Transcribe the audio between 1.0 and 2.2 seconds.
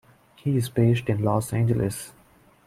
in Los Angeles.